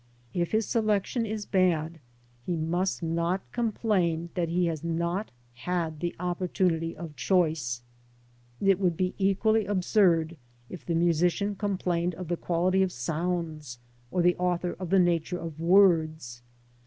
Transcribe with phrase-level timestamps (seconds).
[0.33, 1.99] If his selection is bad,
[2.43, 7.83] he must not complain that he has riot had the opportunity of choice.
[8.59, 10.37] It would be equally absurd
[10.71, 13.77] if the musician complained of the quality of sounds,
[14.09, 16.41] or the author of the nature of words.